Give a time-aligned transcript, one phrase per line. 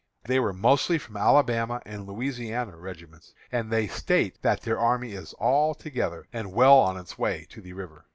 [0.23, 5.33] They were mostly from Alabama and Louisiana regiments; and they state that their army is
[5.33, 8.05] all together, and well on its way to the river.